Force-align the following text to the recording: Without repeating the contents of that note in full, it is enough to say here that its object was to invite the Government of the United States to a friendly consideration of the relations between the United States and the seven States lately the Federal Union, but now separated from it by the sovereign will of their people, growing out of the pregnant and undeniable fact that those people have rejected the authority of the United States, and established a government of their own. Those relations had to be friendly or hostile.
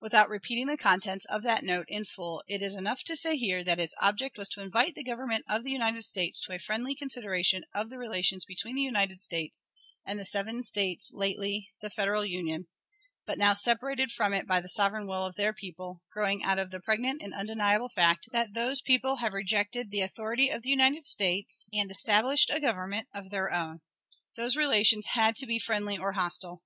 Without 0.00 0.28
repeating 0.28 0.66
the 0.66 0.76
contents 0.76 1.24
of 1.26 1.44
that 1.44 1.62
note 1.62 1.86
in 1.88 2.04
full, 2.04 2.42
it 2.48 2.62
is 2.62 2.74
enough 2.74 3.04
to 3.04 3.14
say 3.14 3.36
here 3.36 3.62
that 3.62 3.78
its 3.78 3.94
object 4.02 4.36
was 4.36 4.48
to 4.48 4.60
invite 4.60 4.96
the 4.96 5.04
Government 5.04 5.44
of 5.48 5.62
the 5.62 5.70
United 5.70 6.04
States 6.04 6.40
to 6.40 6.52
a 6.52 6.58
friendly 6.58 6.96
consideration 6.96 7.62
of 7.72 7.88
the 7.88 7.96
relations 7.96 8.44
between 8.44 8.74
the 8.74 8.82
United 8.82 9.20
States 9.20 9.62
and 10.04 10.18
the 10.18 10.24
seven 10.24 10.64
States 10.64 11.12
lately 11.12 11.68
the 11.80 11.90
Federal 11.90 12.24
Union, 12.24 12.66
but 13.24 13.38
now 13.38 13.52
separated 13.52 14.10
from 14.10 14.34
it 14.34 14.48
by 14.48 14.60
the 14.60 14.68
sovereign 14.68 15.06
will 15.06 15.24
of 15.24 15.36
their 15.36 15.52
people, 15.52 16.02
growing 16.12 16.42
out 16.42 16.58
of 16.58 16.72
the 16.72 16.80
pregnant 16.80 17.22
and 17.22 17.32
undeniable 17.32 17.88
fact 17.88 18.26
that 18.32 18.54
those 18.54 18.82
people 18.82 19.18
have 19.18 19.32
rejected 19.32 19.92
the 19.92 20.00
authority 20.02 20.48
of 20.48 20.62
the 20.62 20.70
United 20.70 21.04
States, 21.04 21.68
and 21.72 21.88
established 21.88 22.50
a 22.50 22.58
government 22.58 23.06
of 23.14 23.30
their 23.30 23.52
own. 23.54 23.78
Those 24.34 24.56
relations 24.56 25.06
had 25.12 25.36
to 25.36 25.46
be 25.46 25.60
friendly 25.60 25.96
or 25.96 26.14
hostile. 26.14 26.64